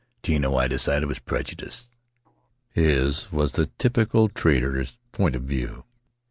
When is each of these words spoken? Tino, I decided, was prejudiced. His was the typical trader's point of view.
Tino, 0.23 0.55
I 0.55 0.67
decided, 0.67 1.05
was 1.07 1.19
prejudiced. 1.19 1.91
His 2.71 3.31
was 3.31 3.51
the 3.51 3.67
typical 3.77 4.29
trader's 4.29 4.97
point 5.11 5.35
of 5.35 5.43
view. 5.43 5.83